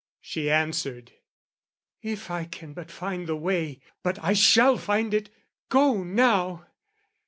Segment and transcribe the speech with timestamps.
[0.19, 1.11] She answered,
[2.01, 3.81] "If I can but find the way.
[4.01, 5.29] "But I shall find it.
[5.69, 6.65] Go now!"